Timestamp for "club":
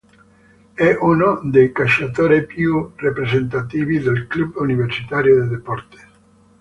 4.25-4.55